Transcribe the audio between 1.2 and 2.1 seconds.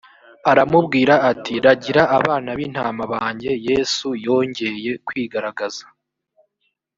ati ragira